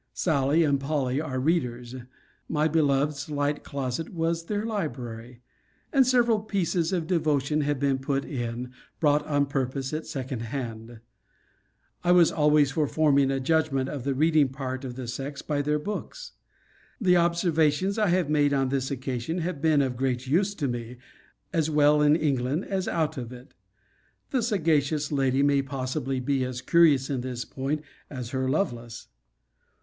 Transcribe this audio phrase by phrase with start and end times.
[0.15, 1.93] Sally and Polly are readers.
[2.49, 5.41] My beloved's light closet was their library.
[5.93, 10.87] And several pieces of devotion have been put in, bought on purpose at second hand.
[10.87, 10.89] * See Letter XXXIX.
[10.89, 12.01] of this volume.
[12.03, 15.61] I was always for forming a judgment of the reading part of the sex by
[15.61, 16.31] their books.
[16.99, 20.97] The observations I have made on this occasion have been of great use to me,
[21.53, 23.53] as well in England as out of it.
[24.31, 29.05] The sagacious lady may possibly be as curious in this point as her Lovelace.